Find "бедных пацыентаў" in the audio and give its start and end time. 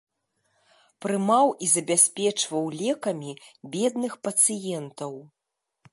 3.77-5.13